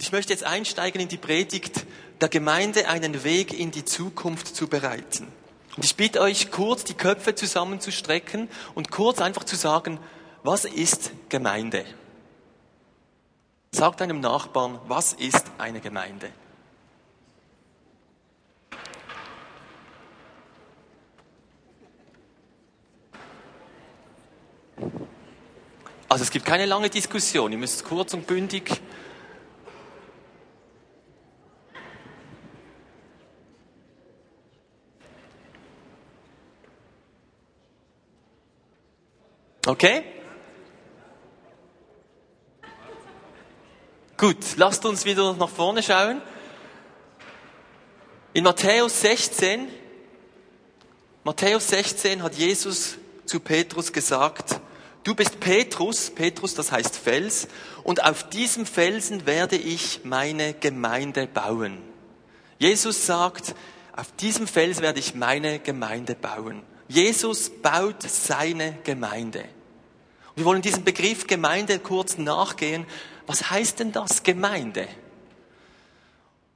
[0.00, 1.84] Ich möchte jetzt einsteigen in die Predigt,
[2.22, 5.30] der Gemeinde einen Weg in die Zukunft zu bereiten.
[5.76, 10.00] Und ich bitte euch, kurz die Köpfe zusammenzustrecken und kurz einfach zu sagen,
[10.42, 11.84] was ist Gemeinde?
[13.72, 16.30] Sagt deinem Nachbarn, was ist eine Gemeinde?
[26.08, 28.80] Also es gibt keine lange Diskussion, ihr müsst kurz und bündig
[39.70, 40.02] Okay?
[44.16, 46.20] Gut, lasst uns wieder nach vorne schauen.
[48.32, 49.68] In Matthäus 16,
[51.22, 54.60] Matthäus 16 hat Jesus zu Petrus gesagt,
[55.04, 57.46] du bist Petrus, Petrus das heißt Fels,
[57.84, 61.78] und auf diesem Felsen werde ich meine Gemeinde bauen.
[62.58, 63.54] Jesus sagt,
[63.94, 66.64] auf diesem Fels werde ich meine Gemeinde bauen.
[66.88, 69.44] Jesus baut seine Gemeinde.
[70.36, 72.86] Wir wollen diesem Begriff Gemeinde kurz nachgehen.
[73.26, 74.82] Was heißt denn das, Gemeinde?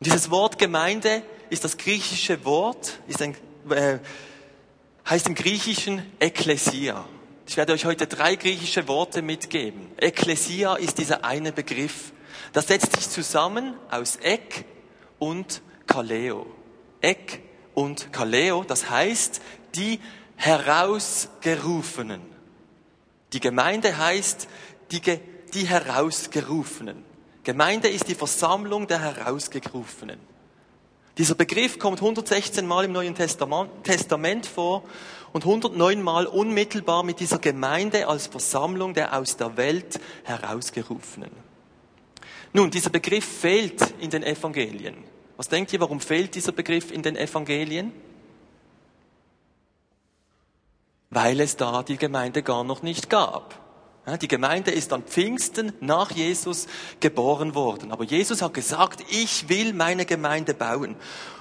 [0.00, 3.36] Und dieses Wort Gemeinde ist das griechische Wort, ist ein,
[3.70, 3.98] äh,
[5.08, 7.04] heißt im Griechischen Ekklesia.
[7.46, 9.88] Ich werde euch heute drei griechische Worte mitgeben.
[9.98, 12.12] Ekklesia ist dieser eine Begriff.
[12.52, 14.64] Das setzt sich zusammen aus Ek
[15.18, 16.46] und Kaleo.
[17.00, 17.42] Ek
[17.74, 19.42] und Kaleo, das heißt
[19.74, 20.00] die
[20.36, 22.33] Herausgerufenen.
[23.34, 24.48] Die Gemeinde heißt
[24.92, 25.02] die,
[25.52, 27.04] die Herausgerufenen.
[27.42, 30.20] Gemeinde ist die Versammlung der Herausgerufenen.
[31.18, 34.84] Dieser Begriff kommt 116 Mal im Neuen Testament vor
[35.32, 41.30] und 109 Mal unmittelbar mit dieser Gemeinde als Versammlung der aus der Welt herausgerufenen.
[42.52, 44.94] Nun, dieser Begriff fehlt in den Evangelien.
[45.36, 47.92] Was denkt ihr, warum fehlt dieser Begriff in den Evangelien?
[51.14, 53.60] Weil es da die Gemeinde gar noch nicht gab.
[54.20, 56.66] Die Gemeinde ist an Pfingsten nach Jesus
[57.00, 57.90] geboren worden.
[57.90, 60.96] Aber Jesus hat gesagt, ich will meine Gemeinde bauen.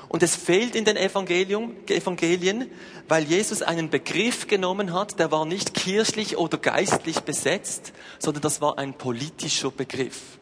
[0.07, 2.69] Und es fehlt in den Evangelien,
[3.09, 8.61] weil Jesus einen Begriff genommen hat, der war nicht kirchlich oder geistlich besetzt, sondern das
[8.61, 10.37] war ein politischer Begriff.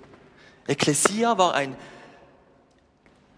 [0.68, 1.76] Ekklesia war ein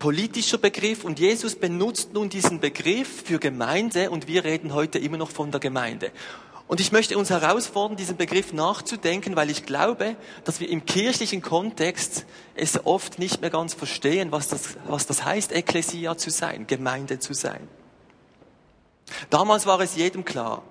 [0.03, 5.16] politischer Begriff und Jesus benutzt nun diesen Begriff für Gemeinde und wir reden heute immer
[5.16, 6.12] noch von der Gemeinde.
[6.68, 11.41] Und ich möchte uns herausfordern, diesen Begriff nachzudenken, weil ich glaube, dass wir im kirchlichen
[11.41, 16.68] Kontext es oft nicht mehr ganz verstehen, was das, was das heißt, Ekklesia zu sein,
[16.68, 17.66] Gemeinde zu sein.
[19.30, 20.64] Damals war es jedem klar.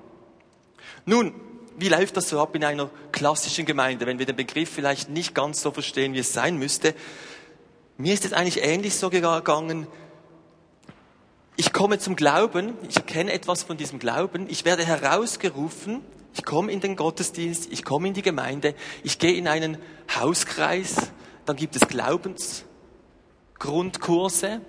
[1.07, 1.33] Nun,
[1.79, 5.35] wie läuft das so ab in einer klassischen Gemeinde, wenn wir den Begriff vielleicht nicht
[5.35, 6.95] ganz so verstehen, wie es sein müsste?
[8.03, 9.87] Mir ist es eigentlich ähnlich so gegangen.
[11.55, 16.01] Ich komme zum Glauben, ich erkenne etwas von diesem Glauben, ich werde herausgerufen,
[16.35, 18.75] ich komme in den Gottesdienst, ich komme in die Gemeinde,
[19.05, 19.79] ich gehe in einen
[20.19, 21.13] Hauskreis,
[21.47, 24.63] dann gibt es Glaubensgrundkurse,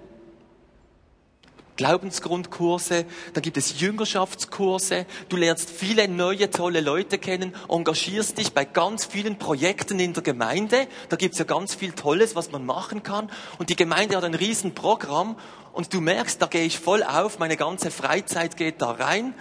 [1.83, 8.63] Glaubensgrundkurse, dann gibt es Jüngerschaftskurse, du lernst viele neue, tolle Leute kennen, engagierst dich bei
[8.63, 13.03] ganz vielen Projekten in der Gemeinde, da gibt's ja ganz viel Tolles, was man machen
[13.03, 13.29] kann.
[13.57, 15.35] Und die Gemeinde hat ein Riesenprogramm.
[15.73, 19.33] Und du merkst, da gehe ich voll auf, meine ganze Freizeit geht da rein.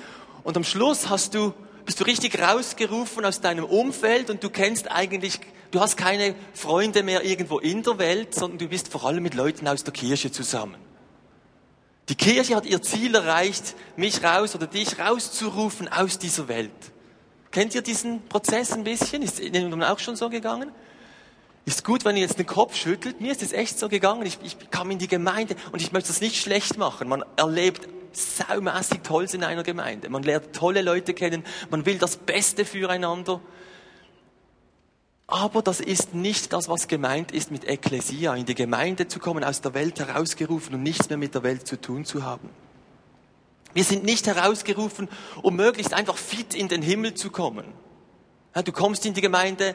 [0.43, 1.55] Und am Schluss hast du,
[1.85, 4.31] bist du richtig rausgerufen aus deinem Umfeld.
[4.31, 5.39] Und du kennst eigentlich,
[5.71, 9.35] du hast keine Freunde mehr irgendwo in der Welt, sondern du bist vor allem mit
[9.35, 10.75] Leuten aus der Kirche zusammen.
[12.09, 16.71] Die Kirche hat ihr Ziel erreicht, mich raus oder dich rauszurufen aus dieser Welt.
[17.53, 19.23] Kennt ihr diesen Prozess ein bisschen?
[19.23, 20.73] Ist Ihnen auch schon so gegangen?
[21.65, 23.21] Ist gut, wenn ihr jetzt den Kopf schüttelt.
[23.21, 24.27] Mir ist es echt so gegangen.
[24.27, 27.09] Ich, ich kam in die Gemeinde und ich möchte das nicht schlecht machen.
[27.09, 30.09] Man erlebt saumäßig Tolles in einer Gemeinde.
[30.11, 31.45] Man lernt tolle Leute kennen.
[31.71, 33.41] Man will das Beste füreinander.
[35.27, 39.45] Aber das ist nicht das, was gemeint ist mit Ekklesia, in die Gemeinde zu kommen,
[39.45, 42.51] aus der Welt herausgerufen und nichts mehr mit der Welt zu tun zu haben.
[43.75, 45.09] Wir sind nicht herausgerufen,
[45.41, 47.65] um möglichst einfach fit in den Himmel zu kommen.
[48.65, 49.75] Du kommst in die Gemeinde,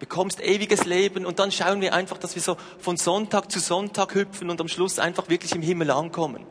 [0.00, 4.14] bekommst ewiges Leben und dann schauen wir einfach, dass wir so von Sonntag zu Sonntag
[4.14, 6.44] hüpfen und am Schluss einfach wirklich im Himmel ankommen.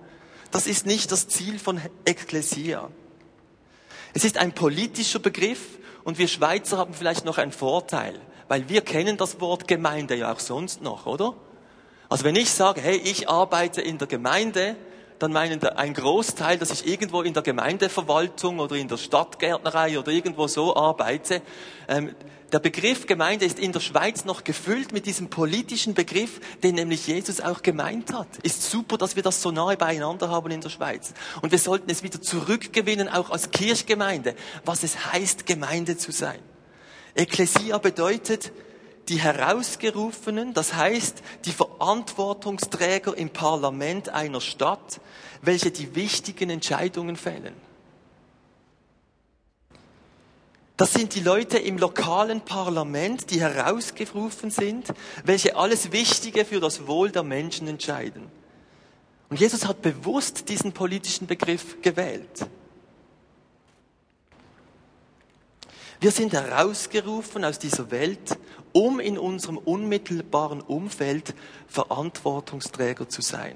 [0.51, 2.89] Das ist nicht das Ziel von Ekklesia.
[4.13, 5.78] Es ist ein politischer Begriff
[6.09, 8.19] und wir Schweizer haben vielleicht noch einen Vorteil.
[8.47, 11.35] Weil wir kennen das Wort Gemeinde ja auch sonst noch, oder?
[12.09, 14.75] Also wenn ich sage, hey, ich arbeite in der Gemeinde,
[15.19, 20.11] dann meinen ein Großteil, dass ich irgendwo in der Gemeindeverwaltung oder in der Stadtgärtnerei oder
[20.11, 21.41] irgendwo so arbeite.
[21.87, 22.15] Ähm,
[22.51, 27.05] der Begriff Gemeinde ist in der Schweiz noch gefüllt mit diesem politischen Begriff, den nämlich
[27.05, 28.27] Jesus auch gemeint hat.
[28.41, 31.13] Ist super, dass wir das so nahe beieinander haben in der Schweiz.
[31.41, 34.33] Und wir sollten es wieder zurückgewinnen, auch als Kirchgemeinde,
[34.65, 36.39] was es heißt, Gemeinde zu sein.
[37.13, 38.51] Ekklesia bedeutet,
[39.07, 44.99] die Herausgerufenen, das heißt die Verantwortungsträger im Parlament einer Stadt,
[45.41, 47.53] welche die wichtigen Entscheidungen fällen.
[50.77, 54.87] Das sind die Leute im lokalen Parlament, die herausgerufen sind,
[55.25, 58.31] welche alles Wichtige für das Wohl der Menschen entscheiden.
[59.29, 62.47] Und Jesus hat bewusst diesen politischen Begriff gewählt.
[66.01, 68.37] Wir sind herausgerufen aus dieser Welt,
[68.71, 71.33] um in unserem unmittelbaren Umfeld
[71.67, 73.55] Verantwortungsträger zu sein.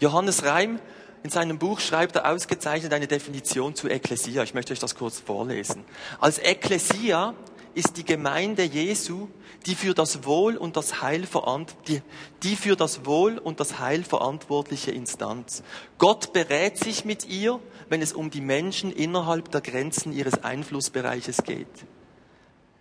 [0.00, 0.80] Johannes Reim
[1.22, 4.42] in seinem Buch schreibt er ausgezeichnet eine Definition zu Ekklesia.
[4.42, 5.84] Ich möchte euch das kurz vorlesen.
[6.18, 7.34] Als Ekklesia
[7.74, 9.28] ist die Gemeinde Jesu,
[9.66, 11.26] die für das Wohl und das Heil,
[11.88, 12.02] die,
[12.42, 15.62] die für das Wohl und das Heil verantwortliche Instanz.
[15.98, 21.44] Gott berät sich mit ihr, wenn es um die Menschen innerhalb der Grenzen ihres Einflussbereiches
[21.44, 21.68] geht.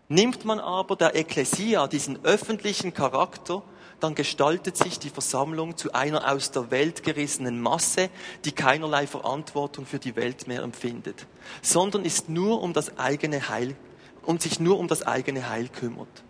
[0.10, 3.64] Nimmt man aber der Ekklesia diesen öffentlichen Charakter,
[4.02, 8.10] dann gestaltet sich die Versammlung zu einer aus der Welt gerissenen Masse,
[8.44, 11.28] die keinerlei Verantwortung für die Welt mehr empfindet,
[11.62, 13.76] sondern ist nur um das eigene Heil
[14.24, 16.24] und sich nur um das eigene Heil kümmert.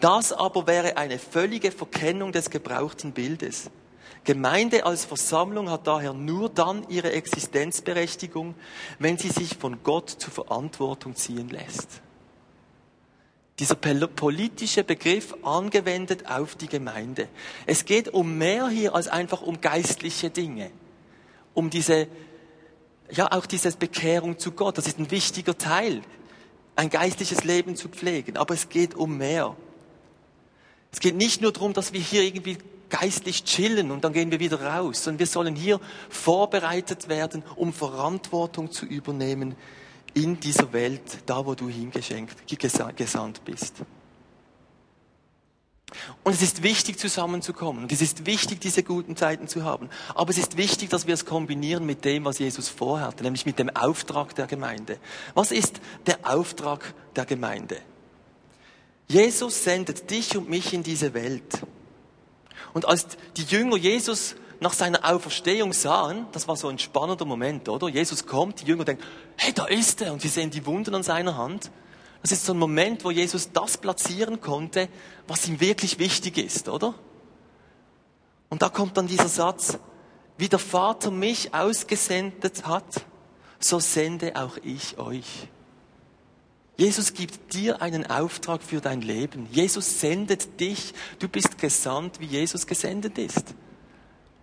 [0.00, 3.70] Das aber wäre eine völlige Verkennung des gebrauchten Bildes.
[4.24, 8.54] Gemeinde als Versammlung hat daher nur dann ihre Existenzberechtigung,
[8.98, 12.02] wenn sie sich von Gott zur Verantwortung ziehen lässt.
[13.58, 17.28] Dieser politische Begriff angewendet auf die Gemeinde.
[17.66, 20.70] Es geht um mehr hier als einfach um geistliche Dinge.
[21.52, 22.06] Um diese,
[23.10, 24.78] ja, auch diese Bekehrung zu Gott.
[24.78, 26.02] Das ist ein wichtiger Teil,
[26.76, 28.36] ein geistliches Leben zu pflegen.
[28.36, 29.56] Aber es geht um mehr.
[30.90, 32.58] Es geht nicht nur darum, dass wir hier irgendwie
[32.90, 35.80] geistlich chillen und dann gehen wir wieder raus, sondern wir sollen hier
[36.10, 39.56] vorbereitet werden, um Verantwortung zu übernehmen
[40.12, 42.36] in dieser Welt, da wo du hingeschenkt,
[42.96, 43.76] gesandt bist.
[46.22, 47.84] Und es ist wichtig, zusammenzukommen.
[47.84, 49.88] Und es ist wichtig, diese guten Zeiten zu haben.
[50.14, 53.58] Aber es ist wichtig, dass wir es kombinieren mit dem, was Jesus vorhatte, nämlich mit
[53.58, 54.98] dem Auftrag der Gemeinde.
[55.34, 57.78] Was ist der Auftrag der Gemeinde?
[59.08, 61.62] Jesus sendet dich und mich in diese Welt.
[62.72, 63.06] Und als
[63.36, 67.88] die Jünger Jesus nach seiner Auferstehung sahen, das war so ein spannender Moment, oder?
[67.88, 69.02] Jesus kommt, die Jünger denken,
[69.36, 71.70] hey, da ist er, und sie sehen die Wunden an seiner Hand.
[72.22, 74.88] Das ist so ein Moment, wo Jesus das platzieren konnte,
[75.26, 76.94] was ihm wirklich wichtig ist, oder?
[78.48, 79.78] Und da kommt dann dieser Satz,
[80.38, 83.04] wie der Vater mich ausgesendet hat,
[83.58, 85.48] so sende auch ich euch.
[86.76, 89.46] Jesus gibt dir einen Auftrag für dein Leben.
[89.50, 90.94] Jesus sendet dich.
[91.18, 93.54] Du bist gesandt, wie Jesus gesendet ist.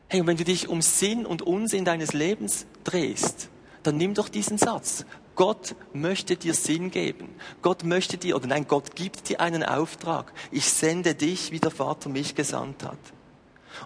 [0.07, 3.49] Hey, und wenn du dich um Sinn und Unsinn deines Lebens drehst,
[3.83, 5.05] dann nimm doch diesen Satz.
[5.39, 7.33] Gott möchte dir Sinn geben.
[7.61, 10.33] Gott möchte dir, oder nein, Gott gibt dir einen Auftrag.
[10.51, 12.97] Ich sende dich, wie der Vater mich gesandt hat.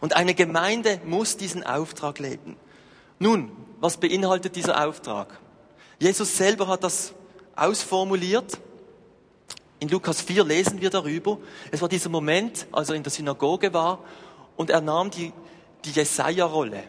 [0.02, 2.56] Und eine Gemeinde muss diesen Auftrag leben.
[3.20, 5.40] Nun, was beinhaltet dieser Auftrag?
[6.00, 7.14] Jesus selber hat das
[7.56, 8.58] ausformuliert.
[9.80, 11.38] In Lukas 4 lesen wir darüber.
[11.70, 14.00] Es war dieser Moment, als er in der Synagoge war
[14.58, 15.32] und er nahm die
[15.86, 16.83] die Jesaja-Rolle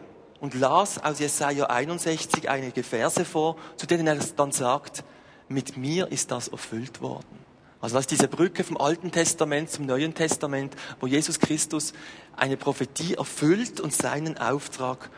[0.45, 5.03] und las aus Jesaja 61 einige Verse vor, zu denen er dann sagt,
[5.47, 7.25] mit mir ist das erfüllt worden.
[7.81, 11.93] Also das ist diese Brücke vom Alten Testament zum Neuen Testament, wo Jesus Christus
[12.35, 15.09] eine Prophetie erfüllt und seinen Auftrag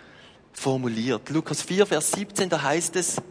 [0.54, 1.30] formuliert.
[1.30, 3.22] Lukas 4, Vers 17, da heißt es,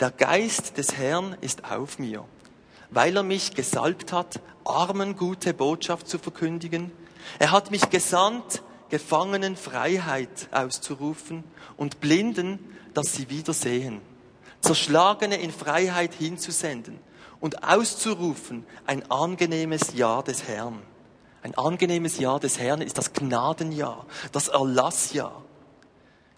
[0.00, 2.24] der Geist des Herrn ist auf mir,
[2.90, 6.90] weil er mich gesalbt hat, Armen gute Botschaft zu verkündigen.
[7.38, 11.44] Er hat mich gesandt, Gefangenen Freiheit auszurufen
[11.76, 12.58] und Blinden,
[12.92, 14.00] dass sie wieder sehen.
[14.60, 16.98] Zerschlagene in Freiheit hinzusenden
[17.40, 20.82] und auszurufen ein angenehmes Jahr des Herrn.
[21.42, 25.42] Ein angenehmes Jahr des Herrn ist das Gnadenjahr, das Erlassjahr.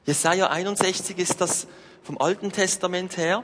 [0.06, 1.66] Jesaja 61 ist das
[2.02, 3.42] vom Alten Testament her.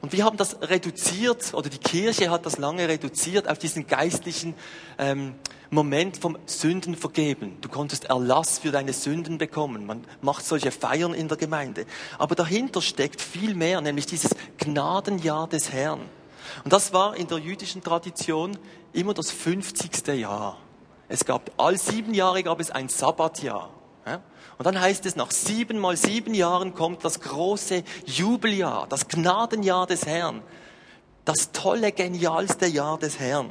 [0.00, 4.54] Und wir haben das reduziert, oder die Kirche hat das lange reduziert auf diesen geistlichen
[4.98, 5.34] ähm,
[5.70, 7.58] Moment vom Sünden vergeben.
[7.60, 9.86] Du konntest Erlass für deine Sünden bekommen.
[9.86, 11.86] Man macht solche Feiern in der Gemeinde.
[12.18, 16.00] Aber dahinter steckt viel mehr, nämlich dieses Gnadenjahr des Herrn.
[16.64, 18.56] Und das war in der jüdischen Tradition
[18.92, 20.06] immer das 50.
[20.18, 20.58] Jahr.
[21.08, 23.70] Es gab, all sieben Jahre gab es ein Sabbatjahr.
[24.58, 29.86] Und dann heißt es, nach sieben mal sieben Jahren kommt das große Jubeljahr, das Gnadenjahr
[29.86, 30.42] des Herrn,
[31.24, 33.50] das tolle, genialste Jahr des Herrn.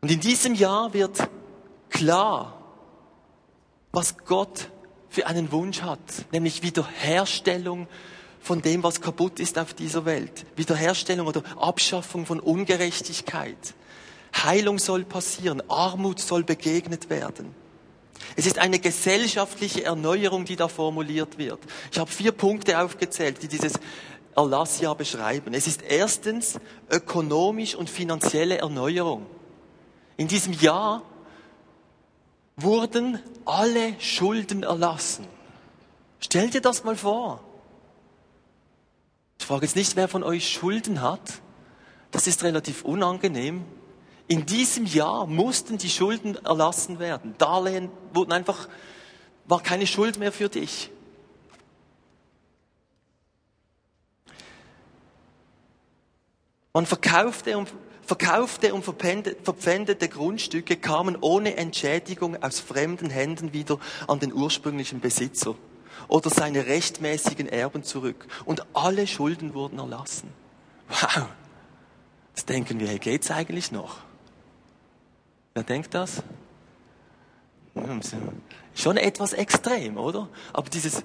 [0.00, 1.28] Und in diesem Jahr wird
[1.90, 2.56] klar,
[3.92, 4.70] was Gott
[5.08, 5.98] für einen Wunsch hat,
[6.32, 7.88] nämlich Wiederherstellung
[8.40, 10.46] von dem, was kaputt ist auf dieser Welt.
[10.56, 13.74] Wiederherstellung oder Abschaffung von Ungerechtigkeit.
[14.34, 17.54] Heilung soll passieren, Armut soll begegnet werden.
[18.36, 21.58] Es ist eine gesellschaftliche Erneuerung, die da formuliert wird.
[21.90, 23.74] Ich habe vier Punkte aufgezählt, die dieses
[24.36, 25.52] Erlassjahr beschreiben.
[25.52, 29.26] Es ist erstens ökonomisch und finanzielle Erneuerung.
[30.20, 31.00] In diesem Jahr
[32.54, 35.26] wurden alle Schulden erlassen.
[36.18, 37.42] Stell dir das mal vor.
[39.38, 41.40] Ich frage jetzt nicht, wer von euch Schulden hat.
[42.10, 43.64] Das ist relativ unangenehm.
[44.28, 47.34] In diesem Jahr mussten die Schulden erlassen werden.
[47.38, 48.68] Darlehen wurden einfach,
[49.46, 50.90] war keine Schuld mehr für dich.
[56.74, 57.72] Man verkaufte und,
[58.10, 65.54] verkaufte und verpfändete Grundstücke kamen ohne Entschädigung aus fremden Händen wieder an den ursprünglichen Besitzer
[66.08, 68.26] oder seine rechtmäßigen Erben zurück.
[68.46, 70.28] Und alle Schulden wurden erlassen.
[70.88, 71.28] Wow.
[72.34, 73.98] Jetzt denken wir, hey, geht's eigentlich noch?
[75.54, 76.24] Wer denkt das?
[78.74, 80.28] Schon etwas extrem, oder?
[80.52, 81.04] Aber dieses,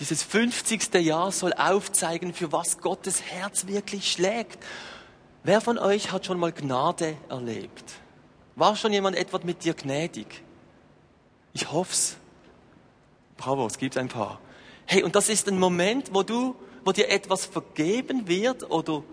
[0.00, 0.92] dieses 50.
[0.94, 4.58] Jahr soll aufzeigen, für was Gottes Herz wirklich schlägt.
[5.46, 7.84] Wer von euch hat schon mal Gnade erlebt?
[8.56, 10.42] War schon jemand etwa mit dir gnädig?
[11.52, 12.16] Ich hoff's.
[13.36, 14.40] Bravo, es gibt ein paar.
[14.86, 19.04] Hey, und das ist ein Moment, wo du, wo dir etwas vergeben wird oder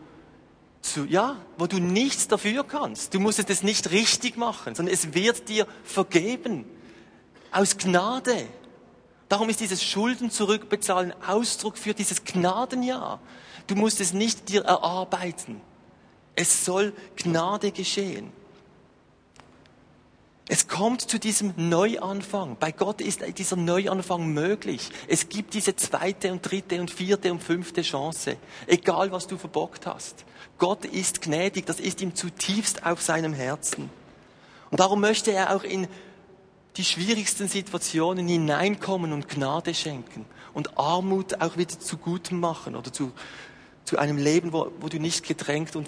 [0.81, 3.13] zu, ja, wo du nichts dafür kannst.
[3.13, 6.65] Du musst es nicht richtig machen, sondern es wird dir vergeben.
[7.51, 8.47] Aus Gnade.
[9.29, 13.19] Darum ist dieses Schulden zurückbezahlen Ausdruck für dieses Gnadenjahr.
[13.67, 15.61] Du musst es nicht dir erarbeiten.
[16.35, 18.31] Es soll Gnade geschehen.
[20.49, 22.57] Es kommt zu diesem Neuanfang.
[22.59, 24.89] Bei Gott ist dieser Neuanfang möglich.
[25.07, 28.35] Es gibt diese zweite und dritte und vierte und fünfte Chance.
[28.67, 30.25] Egal, was du verbockt hast.
[30.57, 31.65] Gott ist gnädig.
[31.65, 33.89] Das ist ihm zutiefst auf seinem Herzen.
[34.69, 35.87] Und darum möchte er auch in
[36.75, 40.25] die schwierigsten Situationen hineinkommen und Gnade schenken.
[40.53, 43.13] Und Armut auch wieder zu Gutem machen oder zu,
[43.85, 45.87] zu einem Leben, wo, wo du nicht gedrängt und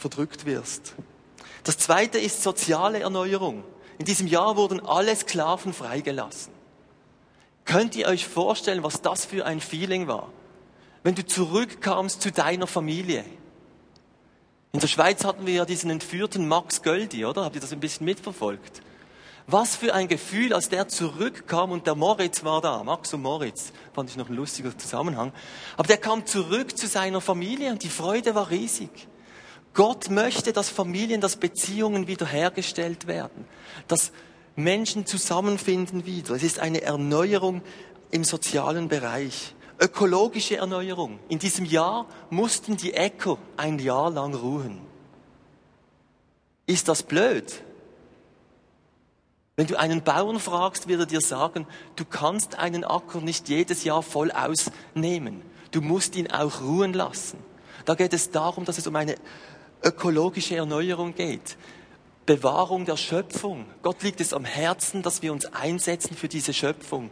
[0.00, 0.94] verdrückt wirst.
[1.64, 3.64] Das zweite ist soziale Erneuerung.
[3.98, 6.52] In diesem Jahr wurden alle Sklaven freigelassen.
[7.64, 10.30] Könnt ihr euch vorstellen, was das für ein Feeling war?
[11.02, 13.24] Wenn du zurückkamst zu deiner Familie.
[14.72, 17.44] In der Schweiz hatten wir ja diesen entführten Max Göldi, oder?
[17.44, 18.82] Habt ihr das ein bisschen mitverfolgt?
[19.46, 22.84] Was für ein Gefühl, als der zurückkam und der Moritz war da.
[22.84, 23.72] Max und Moritz.
[23.92, 25.32] Fand ich noch ein lustiger Zusammenhang.
[25.76, 29.08] Aber der kam zurück zu seiner Familie und die Freude war riesig.
[29.74, 33.46] Gott möchte, dass Familien, dass Beziehungen wiederhergestellt werden,
[33.88, 34.12] dass
[34.56, 36.34] Menschen zusammenfinden wieder.
[36.34, 37.62] Es ist eine Erneuerung
[38.10, 41.18] im sozialen Bereich, ökologische Erneuerung.
[41.28, 44.80] In diesem Jahr mussten die Äcker ein Jahr lang ruhen.
[46.66, 47.62] Ist das blöd?
[49.56, 53.84] Wenn du einen Bauern fragst, wird er dir sagen, du kannst einen Acker nicht jedes
[53.84, 55.42] Jahr voll ausnehmen.
[55.70, 57.38] Du musst ihn auch ruhen lassen.
[57.84, 59.16] Da geht es darum, dass es um eine
[59.82, 61.56] ökologische Erneuerung geht.
[62.26, 63.66] Bewahrung der Schöpfung.
[63.82, 67.10] Gott liegt es am Herzen, dass wir uns einsetzen für diese Schöpfung.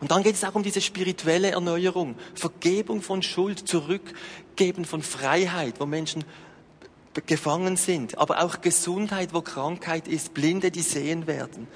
[0.00, 5.80] Und dann geht es auch um diese spirituelle Erneuerung, Vergebung von Schuld, Zurückgeben von Freiheit,
[5.80, 6.24] wo Menschen
[7.26, 11.68] gefangen sind, aber auch Gesundheit, wo Krankheit ist, Blinde, die sehen werden.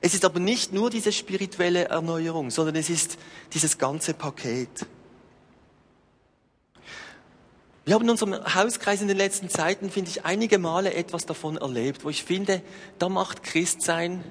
[0.00, 3.16] Es ist aber nicht nur diese spirituelle Erneuerung, sondern es ist
[3.54, 4.86] dieses ganze Paket.
[7.86, 11.56] Wir haben in unserem Hauskreis in den letzten Zeiten, finde ich, einige Male etwas davon
[11.56, 12.60] erlebt, wo ich finde,
[12.98, 14.24] da macht Christsein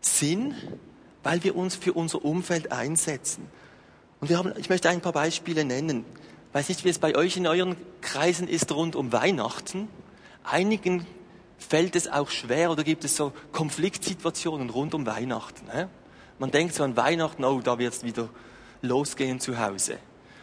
[0.00, 0.56] Sinn,
[1.22, 3.46] weil wir uns für unser Umfeld einsetzen.
[4.20, 6.04] Und wir haben, ich möchte ein paar Beispiele nennen.
[6.48, 9.86] Ich weiß nicht, wie es bei euch in euren Kreisen ist rund um Weihnachten.
[10.42, 11.06] Einigen
[11.58, 15.64] fällt es auch schwer oder gibt es so Konfliktsituationen rund um Weihnachten.
[16.40, 18.28] Man denkt so an Weihnachten, oh, da wird es wieder
[18.82, 19.98] losgehen zu Hause.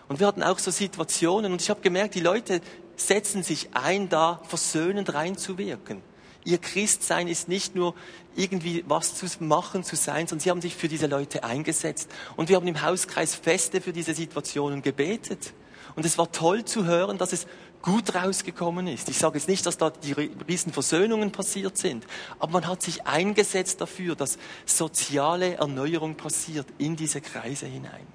[0.07, 2.62] Und wir hatten auch so Situationen und ich habe gemerkt, die Leute
[2.95, 6.01] setzen sich ein, da versöhnend reinzuwirken.
[6.43, 7.95] Ihr Christsein ist nicht nur
[8.35, 12.09] irgendwie was zu machen, zu sein, sondern sie haben sich für diese Leute eingesetzt.
[12.35, 15.53] Und wir haben im Hauskreis Feste für diese Situationen gebetet.
[15.95, 17.47] Und es war toll zu hören, dass es
[17.81, 19.09] gut rausgekommen ist.
[19.09, 22.05] Ich sage jetzt nicht, dass da die riesen Versöhnungen passiert sind,
[22.39, 28.07] aber man hat sich eingesetzt dafür, dass soziale Erneuerung passiert in diese Kreise hinein.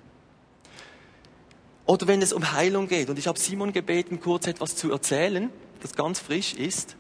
[1.91, 5.51] Oder wenn es um Heilung geht, und ich habe Simon gebeten, kurz etwas zu erzählen,
[5.81, 6.95] das ganz frisch ist.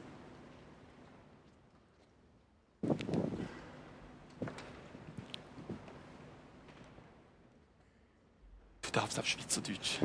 [8.82, 10.00] Du darfst auf Schweizerdeutsch.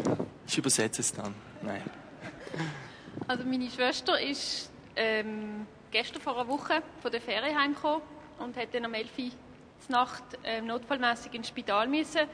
[0.48, 1.34] Ich übersetze es dann.
[1.64, 1.82] Nein.
[3.28, 8.04] Also meine Schwester ist ähm, gestern vor einer Woche von der Ferien heimgekommen
[8.38, 9.10] und hat dann am 11.
[9.18, 9.32] Uhr
[9.90, 12.28] Nacht ähm, notfallmäßig ins Spital müssen,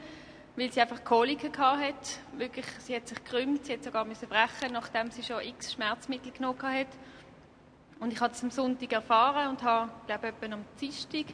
[0.56, 1.94] weil sie einfach Koliken hatte.
[2.36, 6.32] Wirklich, sie hat sich gekrümmt, sie hat sogar müssen brechen, nachdem sie schon x Schmerzmittel
[6.32, 6.88] genommen hat.
[8.00, 11.26] Und ich habe es am Sonntag erfahren und habe, glaube ich, am Dienstag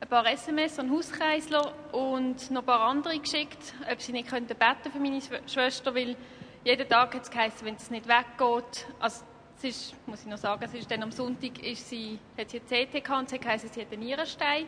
[0.00, 4.90] ein paar SMS an Hauskreisler und noch ein paar andere geschickt, ob sie nicht beten
[4.90, 6.16] für meine Schwester, weil
[6.64, 9.24] jeden Tag hat es geheißen, wenn es nicht weggeht, also
[9.58, 12.60] es ist, muss ich noch sagen, es ist dann am Sonntag ist sie, hat sie
[12.60, 14.66] eine CT gehabt und es hat geheißen, sie hat einen Nierenstein.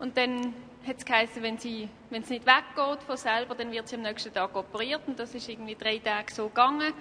[0.00, 0.54] Und dann
[0.86, 4.56] hat es geheißen, wenn, es nicht weggeht von selber, dann wird sie am nächsten Tag
[4.56, 5.02] operiert.
[5.06, 6.92] Und das ist irgendwie drei Tage so gegangen.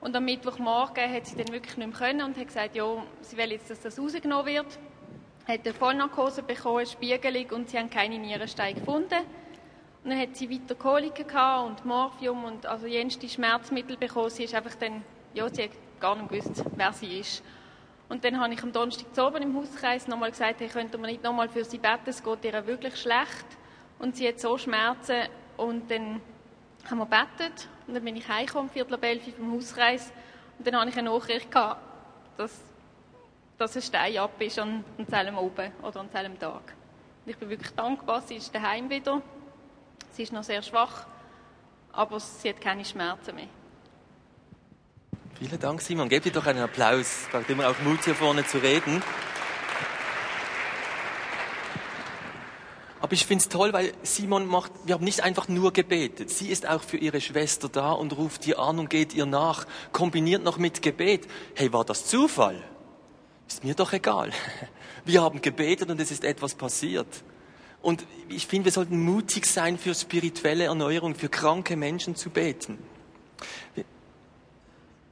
[0.00, 2.86] Und am Mittwochmorgen hat sie dann wirklich nicht mehr können und hat gesagt, ja,
[3.20, 4.78] sie will jetzt, dass das rausgenommen wird.
[5.48, 9.18] Hat eine Vollnarkose bekommen, eine Spiegelung und sie haben keine Nierenstein gefunden.
[10.04, 11.26] Und dann hat sie weiter Koliken
[11.66, 14.30] und Morphium und also jenste Schmerzmittel bekommen.
[14.30, 15.02] Sie ist einfach dann,
[15.34, 17.42] ja, sie hat gar nicht gewusst, wer sie ist.
[18.08, 21.10] Und dann habe ich am Donnerstag zu oben im Hauskreis nochmal gesagt, hey, könnte man
[21.10, 23.46] nicht nochmal für sie beten, es geht ihr wirklich schlecht.
[23.98, 25.28] Und sie hat so Schmerzen.
[25.56, 26.20] Und dann
[26.88, 30.12] haben wir betet und dann bin ich heimgekommen, Viertel ab elf vom Hauskreis.
[30.58, 31.80] Und dann habe ich eine Nachricht gehabt,
[32.36, 32.60] dass,
[33.58, 36.74] dass ein Stein ab ist an, an selben oben oder an selben Tag.
[37.24, 39.20] Und ich bin wirklich dankbar, sie ist daheim wieder.
[40.12, 41.06] Sie ist noch sehr schwach,
[41.92, 43.48] aber sie hat keine Schmerzen mehr.
[45.38, 46.08] Vielen Dank, Simon.
[46.08, 47.28] Gebt ihr doch einen Applaus.
[47.30, 49.00] Braucht immer auch Mut, hier vorne zu reden.
[53.00, 56.30] Aber ich finde es toll, weil Simon macht, wir haben nicht einfach nur gebetet.
[56.30, 59.68] Sie ist auch für ihre Schwester da und ruft ihr an und geht ihr nach,
[59.92, 61.28] kombiniert noch mit Gebet.
[61.54, 62.60] Hey, war das Zufall?
[63.46, 64.32] Ist mir doch egal.
[65.04, 67.06] Wir haben gebetet und es ist etwas passiert.
[67.80, 72.76] Und ich finde, wir sollten mutig sein für spirituelle Erneuerung, für kranke Menschen zu beten.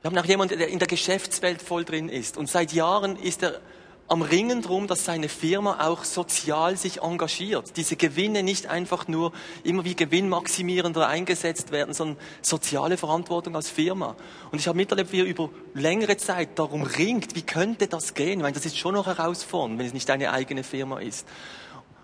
[0.06, 2.36] Wir haben auch jemanden, der in der Geschäftswelt voll drin ist.
[2.36, 3.60] Und seit Jahren ist er
[4.06, 7.76] am Ringen drum, dass seine Firma auch sozial sich engagiert.
[7.76, 9.32] Diese Gewinne nicht einfach nur
[9.64, 14.14] immer wie gewinnmaximierender eingesetzt werden, sondern soziale Verantwortung als Firma.
[14.52, 18.40] Und ich habe miterlebt, wie er über längere Zeit darum ringt, wie könnte das gehen?
[18.42, 21.26] Meine, das ist schon noch herausfordernd, wenn es nicht eine eigene Firma ist.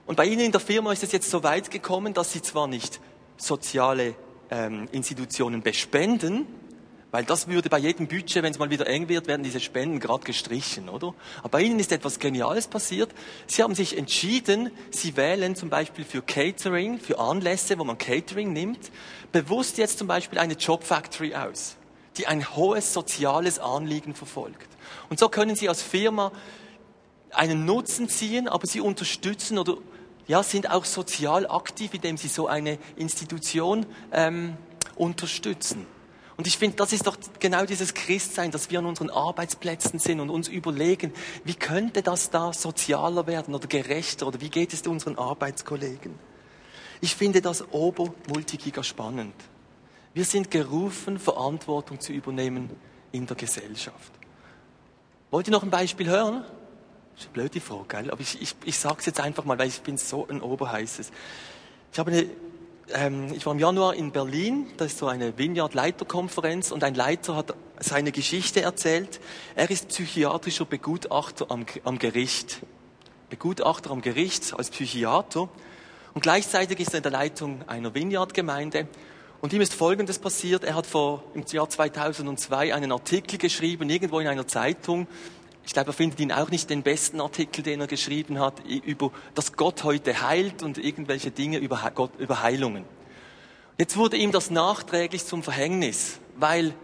[0.06, 2.66] Und bei Ihnen in der Firma ist es jetzt so weit gekommen, dass Sie zwar
[2.66, 3.00] nicht
[3.36, 4.16] soziale
[4.50, 6.48] ähm, Institutionen bespenden,
[7.12, 10.01] weil das würde bei jedem Budget, wenn es mal wieder eng wird, werden diese Spenden
[10.01, 11.14] gerade gestrichen, oder?
[11.40, 13.11] Aber bei Ihnen ist etwas Geniales passiert.
[13.46, 18.53] Sie haben sich entschieden, Sie wählen zum Beispiel für Catering, für Anlässe, wo man Catering
[18.53, 18.90] nimmt,
[19.31, 21.77] bewusst jetzt zum Beispiel eine Job Factory aus,
[22.16, 24.68] die ein hohes soziales Anliegen verfolgt.
[25.11, 26.33] Und so können Sie als Firma
[27.31, 29.77] einen Nutzen ziehen, aber Sie unterstützen oder
[30.27, 34.57] ja, sind auch sozial aktiv, indem sie so eine Institution ähm,
[34.96, 35.87] unterstützen.
[36.42, 40.18] Und ich finde, das ist doch genau dieses Christsein, dass wir an unseren Arbeitsplätzen sind
[40.18, 41.12] und uns überlegen,
[41.44, 46.18] wie könnte das da sozialer werden oder gerechter oder wie geht es unseren Arbeitskollegen?
[47.00, 49.37] Ich finde das obermultigiga spannend.
[50.14, 52.70] Wir sind gerufen, Verantwortung zu übernehmen
[53.12, 54.12] in der Gesellschaft.
[55.31, 56.42] Wollt ihr noch ein Beispiel hören?
[57.12, 58.11] Das ist eine blöde Frage, gell?
[58.11, 61.12] aber ich, ich, ich sage es jetzt einfach mal, weil ich bin so ein Oberheißes.
[61.92, 62.26] Ich, habe eine,
[62.94, 67.37] ähm, ich war im Januar in Berlin, das ist so eine Vineyard-Leiterkonferenz und ein Leiter
[67.37, 69.20] hat seine Geschichte erzählt.
[69.55, 72.61] Er ist psychiatrischer Begutachter am, am Gericht.
[73.31, 75.48] Begutachter am Gericht als Psychiater.
[76.14, 78.87] Und gleichzeitig ist er in der Leitung einer Vineyard-Gemeinde.
[79.40, 80.62] Und ihm ist Folgendes passiert.
[80.62, 85.07] Er hat vor, im Jahr 2002 einen Artikel geschrieben, irgendwo in einer Zeitung,
[85.64, 89.12] ich glaube, er findet ihn auch nicht den besten Artikel, den er geschrieben hat, über,
[89.35, 92.85] dass Gott heute heilt und irgendwelche Dinge über, Gott, über Heilungen.
[93.79, 96.75] Jetzt wurde ihm das nachträglich zum Verhängnis, weil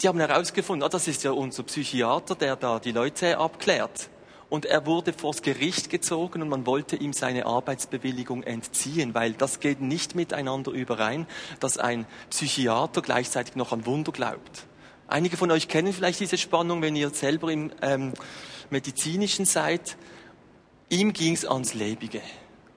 [0.00, 4.08] die haben herausgefunden, ah, das ist ja unser Psychiater, der da die Leute abklärt.
[4.48, 9.60] Und er wurde vors Gericht gezogen und man wollte ihm seine Arbeitsbewilligung entziehen, weil das
[9.60, 11.26] geht nicht miteinander überein,
[11.60, 14.66] dass ein Psychiater gleichzeitig noch an Wunder glaubt.
[15.10, 18.12] Einige von euch kennen vielleicht diese Spannung, wenn ihr selber im ähm,
[18.70, 19.96] medizinischen seid.
[20.88, 22.22] Ihm ging's ans Lebige.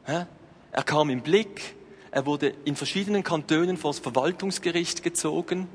[0.05, 1.75] Er kam im Blick,
[2.09, 5.67] er wurde in verschiedenen Kantonen vor das Verwaltungsgericht gezogen.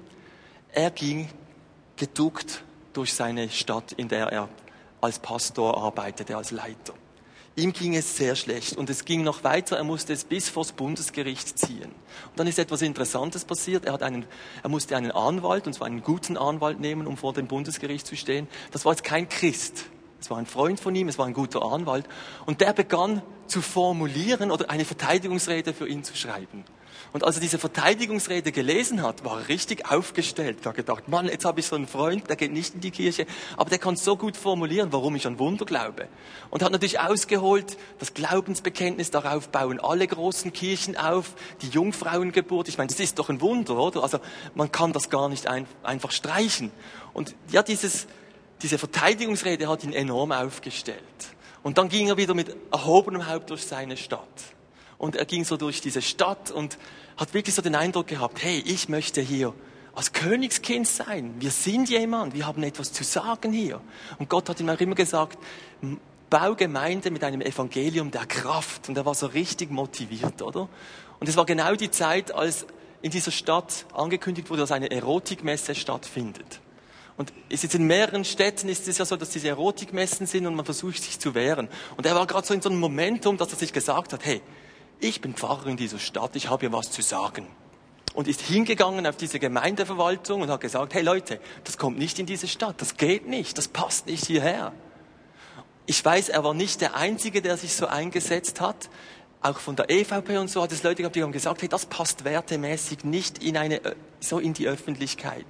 [0.72, 1.28] Er ging
[1.94, 4.48] geduckt durch seine Stadt, in der er
[5.00, 6.94] als Pastor arbeitete, als Leiter.
[7.58, 9.76] Ihm ging es sehr schlecht und es ging noch weiter.
[9.78, 11.90] Er musste es bis vors Bundesgericht ziehen.
[12.30, 13.84] Und dann ist etwas Interessantes passiert.
[13.84, 14.26] Er, hat einen,
[14.62, 18.14] er musste einen Anwalt, und zwar einen guten Anwalt nehmen, um vor dem Bundesgericht zu
[18.14, 18.46] stehen.
[18.70, 19.86] Das war jetzt kein Christ.
[20.20, 22.06] Es war ein Freund von ihm, es war ein guter Anwalt.
[22.46, 26.64] Und der begann zu formulieren oder eine Verteidigungsrede für ihn zu schreiben.
[27.12, 30.58] Und als er diese Verteidigungsrede gelesen hat, war er richtig aufgestellt.
[30.62, 32.90] Er hat gedacht, Mann, jetzt habe ich so einen Freund, der geht nicht in die
[32.90, 36.08] Kirche, aber der kann so gut formulieren, warum ich an Wunder glaube.
[36.50, 42.68] Und hat natürlich ausgeholt, das Glaubensbekenntnis, darauf bauen alle großen Kirchen auf, die Jungfrauengeburt.
[42.68, 44.02] Ich meine, das ist doch ein Wunder, oder?
[44.02, 44.18] Also
[44.54, 46.70] man kann das gar nicht ein, einfach streichen.
[47.14, 48.06] Und ja, dieses,
[48.62, 50.98] diese Verteidigungsrede hat ihn enorm aufgestellt.
[51.62, 54.57] Und dann ging er wieder mit erhobenem Haupt durch seine Stadt.
[54.98, 56.76] Und er ging so durch diese Stadt und
[57.16, 59.54] hat wirklich so den Eindruck gehabt, hey, ich möchte hier
[59.94, 61.34] als Königskind sein.
[61.38, 63.80] Wir sind jemand, wir haben etwas zu sagen hier.
[64.18, 65.38] Und Gott hat ihm auch immer gesagt,
[66.30, 68.88] bau Gemeinde mit einem Evangelium der Kraft.
[68.88, 70.68] Und er war so richtig motiviert, oder?
[71.20, 72.66] Und es war genau die Zeit, als
[73.02, 76.60] in dieser Stadt angekündigt wurde, dass eine Erotikmesse stattfindet.
[77.16, 80.54] Und ist jetzt in mehreren Städten ist es ja so, dass diese Erotikmessen sind und
[80.54, 81.68] man versucht sich zu wehren.
[81.96, 84.40] Und er war gerade so in so einem Momentum, dass er sich gesagt hat, hey,
[85.00, 87.46] ich bin Pfarrer in dieser Stadt, ich habe hier was zu sagen.
[88.14, 92.26] Und ist hingegangen auf diese Gemeindeverwaltung und hat gesagt, hey Leute, das kommt nicht in
[92.26, 94.72] diese Stadt, das geht nicht, das passt nicht hierher.
[95.86, 98.90] Ich weiß, er war nicht der Einzige, der sich so eingesetzt hat.
[99.40, 101.86] Auch von der EVP und so hat es Leute gehabt, die haben gesagt, hey, das
[101.86, 103.80] passt wertemäßig nicht in eine,
[104.20, 105.46] so in die Öffentlichkeit.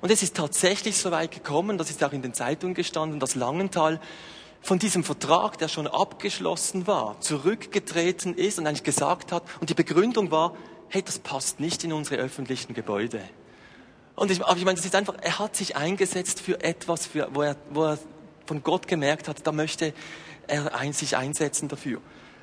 [0.00, 3.34] Und es ist tatsächlich so weit gekommen, das ist auch in den Zeitungen gestanden, dass
[3.34, 4.00] Langenthal
[4.60, 9.74] von diesem Vertrag, der schon abgeschlossen war, zurückgetreten ist und eigentlich gesagt hat, und die
[9.74, 10.56] Begründung war,
[10.88, 13.22] hey, das passt nicht in unsere öffentlichen Gebäude.
[14.14, 17.28] Und ich, aber ich meine, das ist einfach, er hat sich eingesetzt für etwas, für,
[17.32, 17.98] wo, er, wo er
[18.46, 19.92] von Gott gemerkt hat, da möchte
[20.46, 22.00] er ein, sich einsetzen dafür.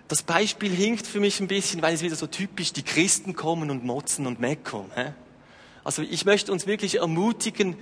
[0.07, 3.71] Das Beispiel hinkt für mich ein bisschen, weil es wieder so typisch, die Christen kommen
[3.71, 4.91] und motzen und meckern.
[4.93, 5.13] Hä?
[5.83, 7.75] Also ich möchte uns wirklich ermutigen,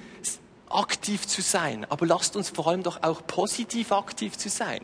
[0.75, 4.81] aktiv zu sein, aber lasst uns vor allem doch auch positiv aktiv zu sein.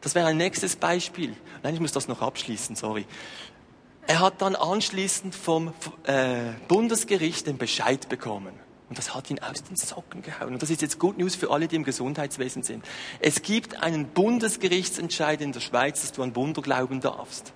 [0.00, 1.36] Das wäre ein nächstes Beispiel.
[1.62, 3.06] Nein, ich muss das noch abschließen, sorry.
[4.06, 5.72] Er hat dann anschließend vom
[6.04, 8.52] äh, Bundesgericht den Bescheid bekommen.
[8.88, 10.52] Und das hat ihn aus den Socken gehauen.
[10.52, 12.84] Und das ist jetzt Good News für alle, die im Gesundheitswesen sind.
[13.20, 17.54] Es gibt einen Bundesgerichtsentscheid in der Schweiz, dass du an Wunder glauben darfst.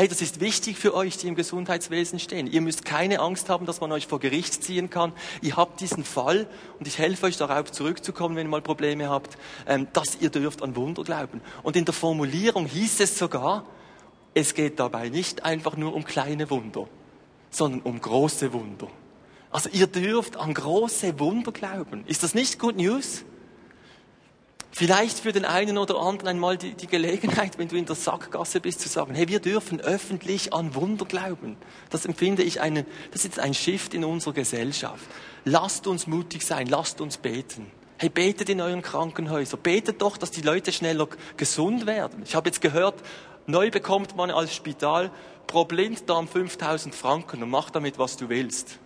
[0.00, 2.46] Hey, das ist wichtig für euch, die im Gesundheitswesen stehen.
[2.46, 5.12] Ihr müsst keine Angst haben, dass man euch vor Gericht ziehen kann.
[5.42, 9.36] Ihr habt diesen Fall und ich helfe euch darauf zurückzukommen, wenn ihr mal Probleme habt,
[9.66, 11.42] ähm, dass ihr dürft an Wunder glauben.
[11.62, 13.66] Und in der Formulierung hieß es sogar,
[14.32, 16.88] es geht dabei nicht einfach nur um kleine Wunder,
[17.50, 18.88] sondern um große Wunder.
[19.50, 22.04] Also ihr dürft an große Wunder glauben.
[22.06, 23.26] Ist das nicht Good News?
[24.72, 28.60] Vielleicht für den einen oder anderen einmal die, die, Gelegenheit, wenn du in der Sackgasse
[28.60, 31.56] bist, zu sagen, hey, wir dürfen öffentlich an Wunder glauben.
[31.90, 35.04] Das empfinde ich einen, das ist ein Shift in unserer Gesellschaft.
[35.44, 37.66] Lasst uns mutig sein, lasst uns beten.
[37.98, 39.60] Hey, betet in euren Krankenhäusern.
[39.62, 42.22] Betet doch, dass die Leute schneller gesund werden.
[42.24, 43.02] Ich habe jetzt gehört,
[43.46, 45.10] neu bekommt man als Spital
[45.46, 48.79] pro Blinddarm 5000 Franken und mach damit, was du willst.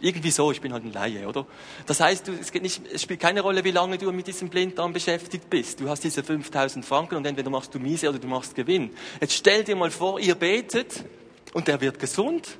[0.00, 1.46] Irgendwie so, ich bin halt ein Laie, oder?
[1.86, 4.92] Das heißt, du, es, nicht, es spielt keine Rolle, wie lange du mit diesem Blinddarm
[4.92, 5.80] beschäftigt bist.
[5.80, 8.90] Du hast diese 5000 Franken und entweder machst du Miese oder du machst Gewinn.
[9.20, 11.04] Jetzt stell dir mal vor, ihr betet
[11.52, 12.58] und der wird gesund.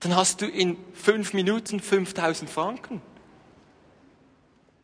[0.00, 3.00] Dann hast du in fünf Minuten 5000 Franken.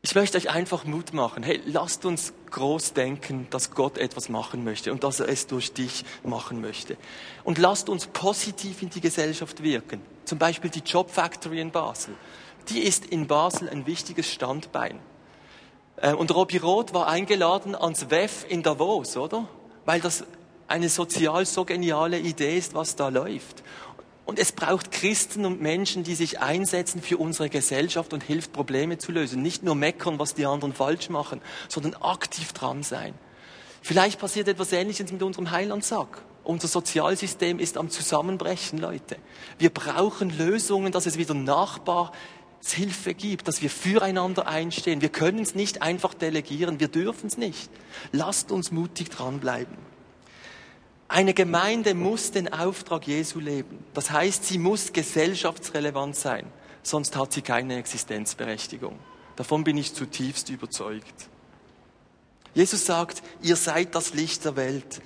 [0.02, 1.42] Ich möchte euch einfach Mut machen.
[1.42, 5.74] Hey, lasst uns groß denken, dass Gott etwas machen möchte und dass er es durch
[5.74, 6.96] dich machen möchte.
[7.44, 10.00] Und lasst uns positiv in die Gesellschaft wirken.
[10.24, 12.14] Zum Beispiel die Job Factory in Basel.
[12.70, 14.98] Die ist in Basel ein wichtiges Standbein.
[15.96, 19.48] Äh, und Robbie Roth war eingeladen ans WEF in Davos, oder?
[19.84, 20.24] Weil das
[20.66, 23.62] eine sozial so geniale Idee ist, was da läuft.
[24.24, 28.98] Und es braucht Christen und Menschen, die sich einsetzen für unsere Gesellschaft und hilft, Probleme
[28.98, 29.42] zu lösen.
[29.42, 33.14] Nicht nur meckern, was die anderen falsch machen, sondern aktiv dran sein.
[33.83, 36.22] Vielleicht passiert etwas Ähnliches mit unserem Heilandsack.
[36.44, 39.16] Unser Sozialsystem ist am Zusammenbrechen, Leute.
[39.59, 45.00] Wir brauchen Lösungen, dass es wieder Nachbarshilfe gibt, dass wir füreinander einstehen.
[45.02, 46.80] Wir können es nicht einfach delegieren.
[46.80, 47.70] Wir dürfen es nicht.
[48.12, 49.89] Lasst uns mutig dranbleiben.
[51.12, 53.85] Eine Gemeinde muss den Auftrag Jesu leben.
[53.94, 56.46] Das heißt, sie muss gesellschaftsrelevant sein,
[56.85, 58.96] sonst hat sie keine Existenzberechtigung.
[59.35, 61.29] Davon bin ich zutiefst überzeugt.
[62.55, 65.03] Jesus sagt, ihr seid das Licht der Welt.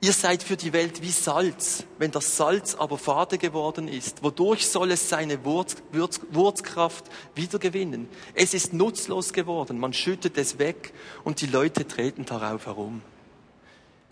[0.00, 1.84] Ihr seid für die Welt wie Salz.
[1.98, 7.04] Wenn das Salz aber fade geworden ist, wodurch soll es seine Wurz, Wurz, Wurzkraft
[7.36, 8.08] wiedergewinnen?
[8.34, 9.78] Es ist nutzlos geworden.
[9.78, 13.02] Man schüttet es weg und die Leute treten darauf herum.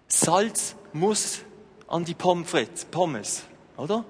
[0.07, 1.40] Salz muss
[1.87, 3.42] an die Pommes, Pommes,
[3.76, 4.05] oder?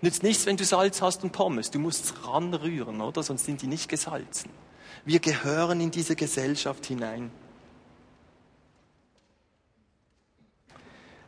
[0.00, 1.70] Nützt nichts, wenn du Salz hast und Pommes.
[1.70, 3.22] Du musst ranrühren, oder?
[3.22, 4.50] Sonst sind die nicht gesalzen.
[5.04, 7.30] Wir gehören in diese Gesellschaft hinein.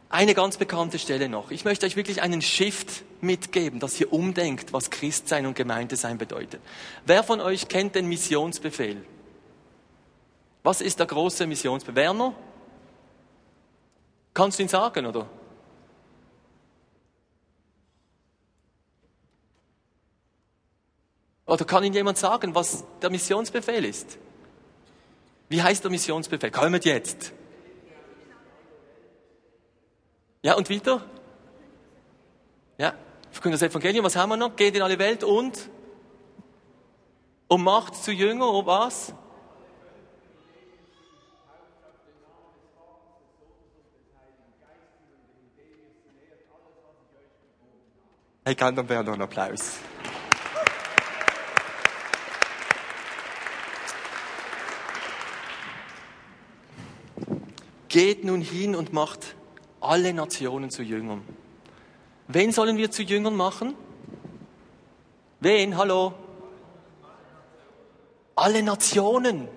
[0.08, 1.50] Eine ganz bekannte Stelle noch.
[1.50, 6.60] Ich möchte euch wirklich einen Shift mitgeben, dass ihr umdenkt, was Christsein und Gemeindesein bedeutet.
[7.04, 9.04] Wer von euch kennt den Missionsbefehl?
[10.62, 11.96] Was ist der große Missionsbefehl?
[11.96, 12.34] Werner?
[14.34, 15.28] Kannst du ihn sagen, oder?
[21.46, 24.18] Oder kann Ihnen jemand sagen, was der Missionsbefehl ist?
[25.48, 26.50] Wie heißt der Missionsbefehl?
[26.50, 27.32] Kommt jetzt.
[30.42, 31.04] Ja, und weiter?
[32.76, 32.94] Ja,
[33.30, 34.04] verkündet das Evangelium.
[34.04, 34.56] Was haben wir noch?
[34.56, 35.70] Geht in alle Welt und
[37.46, 39.14] um macht zu Jünger, oder was?
[48.46, 49.78] Hey, kann dann noch einen Applaus.
[57.88, 59.34] Geht nun hin und macht
[59.80, 61.22] alle Nationen zu Jüngern.
[62.28, 63.74] Wen sollen wir zu Jüngern machen?
[65.40, 65.78] Wen?
[65.78, 66.12] Hallo?
[68.34, 69.48] Alle Nationen.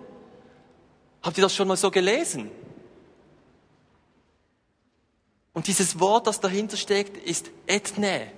[1.23, 2.49] Habt ihr das schon mal so gelesen?
[5.51, 8.36] Und dieses Wort, das dahinter steckt, ist Ethne.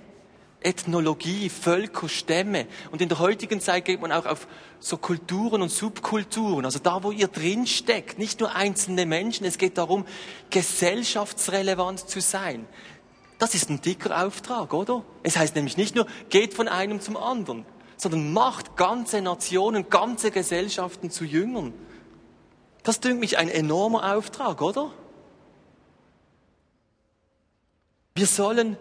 [0.62, 2.66] Ethnologie, Völker, Stämme.
[2.90, 4.46] Und in der heutigen Zeit geht man auch auf
[4.78, 9.58] so Kulturen und Subkulturen, also da, wo ihr drin steckt, nicht nur einzelne Menschen, es
[9.58, 10.06] geht darum,
[10.48, 12.66] gesellschaftsrelevant zu sein.
[13.38, 15.04] Das ist ein dicker Auftrag, oder?
[15.22, 17.64] Es heißt nämlich nicht nur, geht von einem zum anderen,
[17.96, 21.72] sondern macht ganze Nationen, ganze Gesellschaften zu Jüngern.
[22.82, 24.92] Das dünkt mich ein enormer Auftrag, oder?
[28.14, 28.76] Wir sollen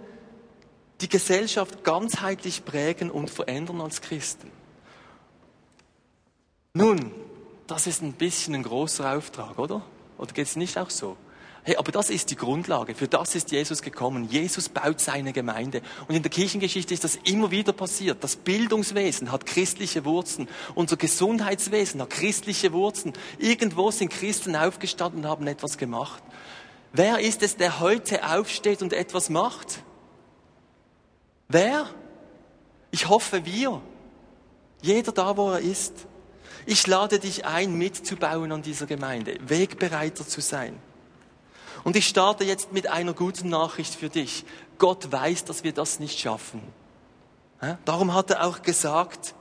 [1.01, 4.51] die Gesellschaft ganzheitlich prägen und verändern als Christen.
[6.73, 7.11] Nun,
[7.67, 9.83] das ist ein bisschen ein großer Auftrag, oder?
[10.17, 11.17] Oder geht es nicht auch so?
[11.63, 12.95] Hey, aber das ist die Grundlage.
[12.95, 14.29] Für das ist Jesus gekommen.
[14.29, 15.81] Jesus baut seine Gemeinde.
[16.07, 18.23] Und in der Kirchengeschichte ist das immer wieder passiert.
[18.23, 20.47] Das Bildungswesen hat christliche Wurzeln.
[20.73, 23.13] Unser Gesundheitswesen hat christliche Wurzeln.
[23.37, 26.23] Irgendwo sind Christen aufgestanden und haben etwas gemacht.
[26.93, 29.83] Wer ist es, der heute aufsteht und etwas macht?
[31.49, 31.87] Wer?
[32.91, 33.81] Ich hoffe wir.
[34.81, 35.93] Jeder da, wo er ist.
[36.65, 40.79] Ich lade dich ein, mitzubauen an dieser Gemeinde, Wegbereiter zu sein.
[41.83, 44.45] Und ich starte jetzt mit einer guten Nachricht für dich.
[44.77, 46.61] Gott weiß, dass wir das nicht schaffen.
[47.85, 49.33] Darum hat er auch gesagt,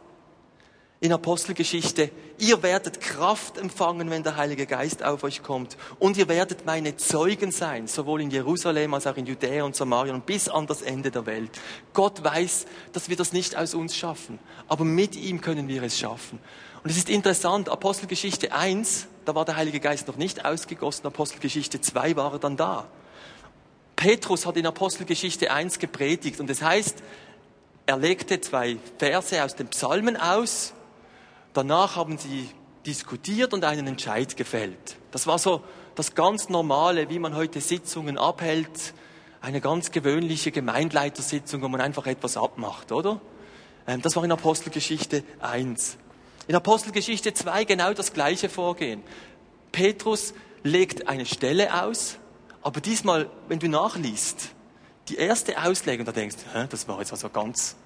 [1.01, 5.77] in Apostelgeschichte, ihr werdet Kraft empfangen, wenn der Heilige Geist auf euch kommt.
[5.99, 10.15] Und ihr werdet meine Zeugen sein, sowohl in Jerusalem als auch in Judäa und Samarien
[10.15, 11.51] und bis an das Ende der Welt.
[11.93, 15.99] Gott weiß, dass wir das nicht aus uns schaffen, aber mit ihm können wir es
[15.99, 16.39] schaffen.
[16.83, 21.81] Und es ist interessant, Apostelgeschichte 1, da war der Heilige Geist noch nicht ausgegossen, Apostelgeschichte
[21.81, 22.87] 2 war er dann da.
[23.97, 27.03] Petrus hat in Apostelgeschichte 1 gepredigt und das heißt,
[27.87, 30.75] er legte zwei Verse aus den Psalmen aus
[31.53, 32.49] Danach haben sie
[32.87, 34.97] diskutiert und einen Entscheid gefällt.
[35.11, 35.63] Das war so
[35.95, 38.95] das ganz Normale, wie man heute Sitzungen abhält.
[39.41, 43.21] Eine ganz gewöhnliche Gemeindleitersitzung, wo man einfach etwas abmacht, oder?
[43.87, 45.99] Ähm, das war in Apostelgeschichte 1.
[46.47, 49.03] In Apostelgeschichte 2 genau das gleiche Vorgehen.
[49.73, 52.19] Petrus legt eine Stelle aus,
[52.63, 54.51] aber diesmal, wenn du nachliest,
[55.09, 57.77] die erste Auslegung, da denkst du, das war jetzt also ganz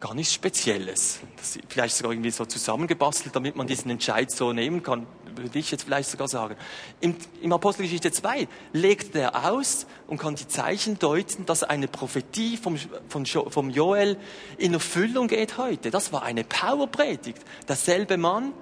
[0.00, 1.20] gar nichts Spezielles.
[1.36, 5.70] Das vielleicht sogar irgendwie so zusammengebastelt, damit man diesen Entscheid so nehmen kann, würde ich
[5.70, 6.56] jetzt vielleicht sogar sagen.
[7.00, 12.56] Im, im Apostelgeschichte 2 legt er aus und kann die Zeichen deuten, dass eine Prophetie
[12.56, 12.76] vom,
[13.08, 14.16] von, vom Joel
[14.56, 15.90] in Erfüllung geht heute.
[15.90, 17.42] Das war eine Powerpredigt.
[17.68, 18.52] Derselbe Mann,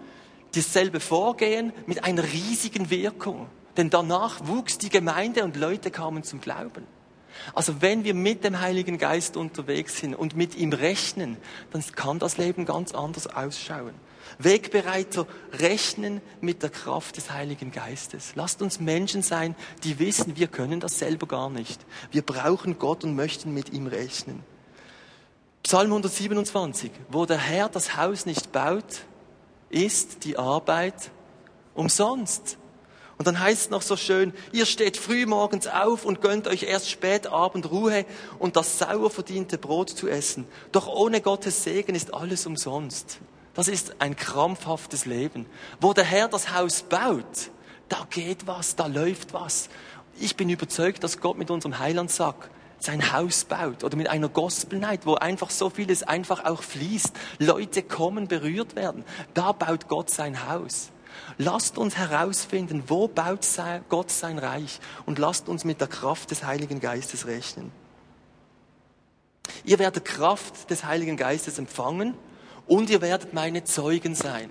[0.55, 3.49] dasselbe Vorgehen mit einer riesigen Wirkung.
[3.77, 6.96] Denn danach wuchs die Gemeinde und Leute kamen zum Glauben.
[7.55, 11.37] Also wenn wir mit dem Heiligen Geist unterwegs sind und mit ihm rechnen,
[11.71, 13.95] dann kann das Leben ganz anders ausschauen.
[14.39, 18.33] Wegbereiter rechnen mit der Kraft des Heiligen Geistes.
[18.35, 21.85] Lasst uns Menschen sein, die wissen, wir können das selber gar nicht.
[22.11, 24.43] Wir brauchen Gott und möchten mit ihm rechnen.
[25.63, 29.03] Psalm 127, wo der Herr das Haus nicht baut,
[29.69, 31.11] ist die Arbeit
[31.75, 32.59] umsonst.
[33.19, 36.65] Und dann heißt es noch so schön, ihr steht früh morgens auf und gönnt euch
[36.65, 38.05] erst spät Abend Ruhe
[38.39, 40.47] und das sauer verdiente Brot zu essen.
[40.73, 43.19] Doch ohne Gottes Segen ist alles umsonst.
[43.55, 45.47] Das ist ein krampfhaftes Leben.
[45.81, 47.51] Wo der Herr das Haus baut,
[47.89, 49.71] da geht was, da läuft was.
[50.21, 54.79] Ich bin überzeugt, dass Gott mit unserem Heilandsack sein Haus baut oder mit einer Gospel
[54.79, 57.13] Night, wo einfach so vieles einfach auch fließt.
[57.39, 59.05] Leute kommen, berührt werden.
[59.33, 60.91] Da baut Gott sein Haus.
[61.39, 63.47] Lasst uns herausfinden, wo baut
[63.89, 67.71] Gott sein Reich und lasst uns mit der Kraft des Heiligen Geistes rechnen.
[69.65, 72.15] Ihr werdet Kraft des Heiligen Geistes empfangen
[72.67, 74.51] und ihr werdet meine Zeugen sein.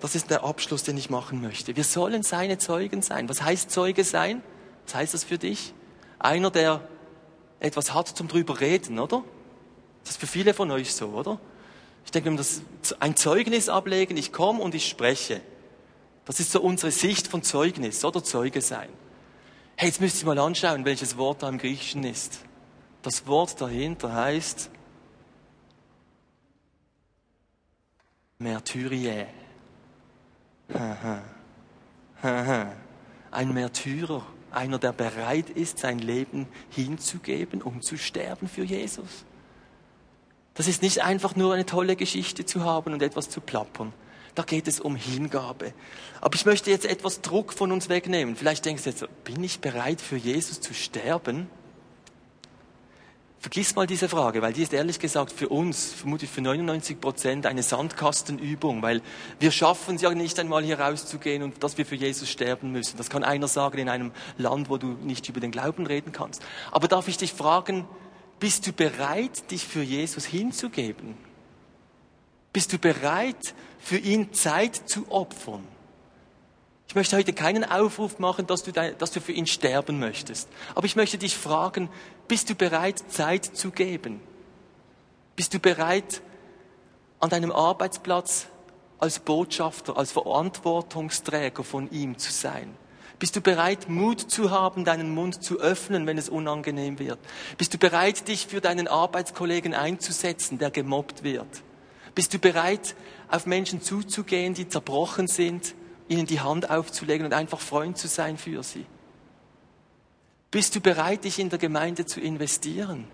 [0.00, 1.76] Das ist der Abschluss, den ich machen möchte.
[1.76, 3.28] Wir sollen seine Zeugen sein.
[3.28, 4.42] Was heißt Zeuge sein?
[4.86, 5.74] Was heißt das für dich?
[6.18, 6.80] Einer, der
[7.60, 9.24] etwas hat zum drüber reden, oder?
[10.02, 11.40] Das ist für viele von euch so, oder?
[12.04, 12.62] Ich denke, um das,
[13.00, 15.40] ein Zeugnis ablegen, ich komme und ich spreche.
[16.28, 18.90] Das ist so unsere Sicht von Zeugnis oder Zeuge sein.
[19.76, 22.40] Hey, jetzt müsst ihr mal anschauen, welches Wort da im Griechischen ist.
[23.00, 24.68] Das Wort dahinter heißt
[28.38, 29.24] Märtyrie.
[33.30, 39.24] Ein Märtyrer, einer, der bereit ist, sein Leben hinzugeben, um zu sterben für Jesus.
[40.52, 43.94] Das ist nicht einfach nur eine tolle Geschichte zu haben und etwas zu plappern.
[44.38, 45.72] Da geht es um Hingabe.
[46.20, 48.36] Aber ich möchte jetzt etwas Druck von uns wegnehmen.
[48.36, 51.50] Vielleicht denkst du jetzt, bin ich bereit für Jesus zu sterben?
[53.40, 57.46] Vergiss mal diese Frage, weil die ist ehrlich gesagt für uns, vermutlich für 99 Prozent,
[57.46, 59.02] eine Sandkastenübung, weil
[59.40, 62.96] wir schaffen es ja nicht einmal hier rauszugehen und dass wir für Jesus sterben müssen.
[62.96, 66.42] Das kann einer sagen in einem Land, wo du nicht über den Glauben reden kannst.
[66.70, 67.88] Aber darf ich dich fragen,
[68.38, 71.16] bist du bereit, dich für Jesus hinzugeben?
[72.58, 75.62] Bist du bereit, für ihn Zeit zu opfern?
[76.88, 80.48] Ich möchte heute keinen Aufruf machen, dass du, dass du für ihn sterben möchtest.
[80.74, 81.88] Aber ich möchte dich fragen,
[82.26, 84.20] bist du bereit, Zeit zu geben?
[85.36, 86.20] Bist du bereit,
[87.20, 88.46] an deinem Arbeitsplatz
[88.98, 92.74] als Botschafter, als Verantwortungsträger von ihm zu sein?
[93.20, 97.20] Bist du bereit, Mut zu haben, deinen Mund zu öffnen, wenn es unangenehm wird?
[97.56, 101.62] Bist du bereit, dich für deinen Arbeitskollegen einzusetzen, der gemobbt wird?
[102.18, 102.96] Bist du bereit,
[103.28, 105.76] auf Menschen zuzugehen, die zerbrochen sind,
[106.08, 108.86] ihnen die Hand aufzulegen und einfach Freund zu sein für sie?
[110.50, 113.04] Bist du bereit, dich in der Gemeinde zu investieren?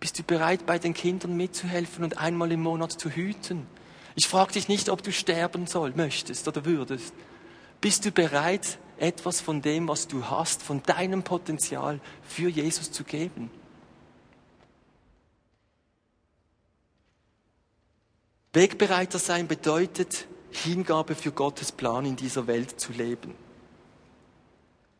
[0.00, 3.66] Bist du bereit, bei den Kindern mitzuhelfen und einmal im Monat zu hüten?
[4.14, 7.12] Ich frage dich nicht, ob du sterben soll, möchtest oder würdest.
[7.82, 13.04] Bist du bereit, etwas von dem, was du hast, von deinem Potenzial für Jesus zu
[13.04, 13.50] geben?
[18.52, 23.34] Wegbereiter sein bedeutet, Hingabe für Gottes Plan in dieser Welt zu leben.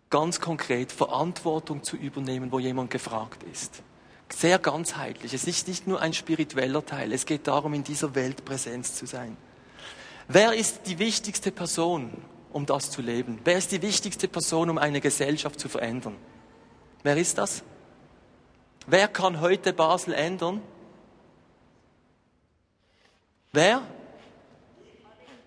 [0.09, 3.83] Ganz konkret Verantwortung zu übernehmen, wo jemand gefragt ist.
[4.33, 5.35] Sehr ganzheitlich.
[5.35, 7.13] Es ist nicht nur ein spiritueller Teil.
[7.13, 9.37] Es geht darum, in dieser Welt Präsenz zu sein.
[10.29, 12.13] Wer ist die wichtigste Person,
[12.53, 13.41] um das zu leben?
[13.43, 16.15] Wer ist die wichtigste Person, um eine Gesellschaft zu verändern?
[17.03, 17.65] Wer ist das?
[18.87, 20.63] Wer kann heute Basel ändern?
[23.53, 23.83] Wer?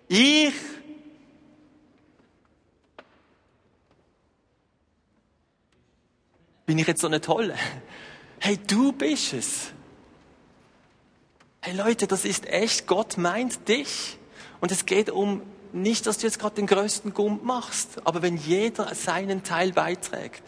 [0.07, 0.53] Ich?
[6.65, 7.55] Bin ich jetzt so eine Tolle?
[8.39, 9.71] Hey, du bist es.
[11.61, 14.17] Hey Leute, das ist echt, Gott meint dich.
[14.59, 18.35] Und es geht um nicht, dass du jetzt gerade den größten Gump machst, aber wenn
[18.35, 20.43] jeder seinen Teil beiträgt.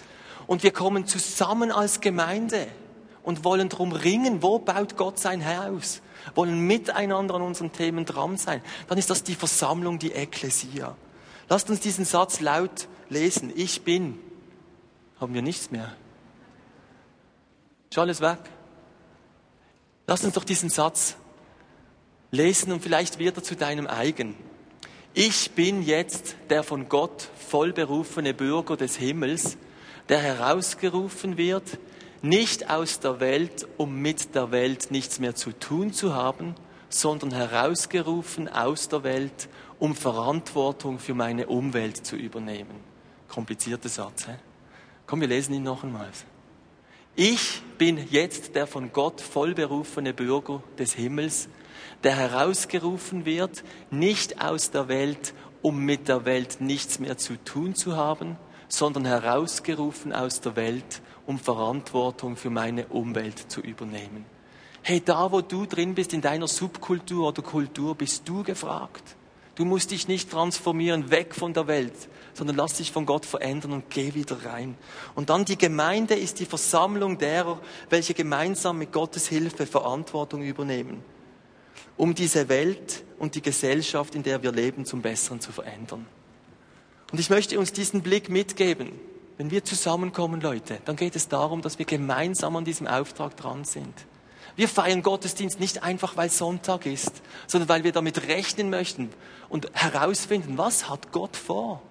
[0.46, 2.68] Und wir kommen zusammen als Gemeinde
[3.24, 6.02] und wollen drum ringen, wo baut Gott sein Haus?
[6.34, 10.96] Wollen miteinander an unseren Themen dran sein, dann ist das die Versammlung, die Ekklesia.
[11.50, 13.54] Lasst uns diesen Satz laut lesen.
[13.56, 14.20] Ich bin.
[15.20, 15.96] Haben wir nichts mehr?
[17.90, 18.40] Ist alles weg?
[20.08, 21.16] Lass uns doch diesen Satz
[22.32, 24.36] lesen und vielleicht wird er zu deinem eigen.
[25.14, 29.58] Ich bin jetzt der von Gott vollberufene Bürger des Himmels,
[30.10, 31.80] der herausgerufen wird,
[32.26, 36.56] nicht aus der Welt, um mit der Welt nichts mehr zu tun zu haben,
[36.90, 39.48] sondern herausgerufen aus der Welt,
[39.80, 42.80] um Verantwortung für meine Umwelt zu übernehmen.
[43.28, 44.36] Komplizierter Satz, hä?
[45.06, 46.10] Komm, wir lesen ihn noch einmal.
[47.16, 51.48] Ich bin jetzt der von Gott vollberufene Bürger des Himmels,
[52.04, 57.76] der herausgerufen wird, nicht aus der Welt, um mit der Welt nichts mehr zu tun
[57.76, 58.38] zu haben,
[58.68, 64.26] sondern herausgerufen aus der Welt, um Verantwortung für meine Umwelt zu übernehmen.
[64.82, 69.16] Hey, da wo du drin bist in deiner Subkultur oder Kultur, bist du gefragt.
[69.56, 71.96] Du musst dich nicht transformieren, weg von der Welt,
[72.34, 74.78] sondern lass dich von Gott verändern und geh wieder rein.
[75.16, 77.60] Und dann die Gemeinde ist die Versammlung derer,
[77.90, 81.04] welche gemeinsam mit Gottes Hilfe Verantwortung übernehmen,
[81.96, 86.06] um diese Welt und die Gesellschaft, in der wir leben, zum Besseren zu verändern.
[87.12, 88.92] Und ich möchte uns diesen Blick mitgeben.
[89.38, 93.66] Wenn wir zusammenkommen, Leute, dann geht es darum, dass wir gemeinsam an diesem Auftrag dran
[93.66, 93.94] sind.
[94.56, 99.10] Wir feiern Gottesdienst nicht einfach, weil Sonntag ist, sondern weil wir damit rechnen möchten
[99.50, 101.82] und herausfinden, was hat Gott vor.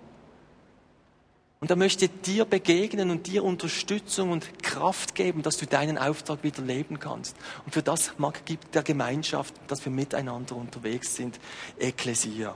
[1.60, 6.42] Und er möchte dir begegnen und dir Unterstützung und Kraft geben, dass du deinen Auftrag
[6.42, 7.36] wieder leben kannst.
[7.64, 11.40] Und für das mag, gibt der Gemeinschaft, dass wir miteinander unterwegs sind,
[11.78, 12.54] Ekklesia.